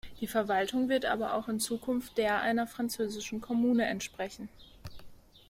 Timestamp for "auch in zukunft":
1.35-2.17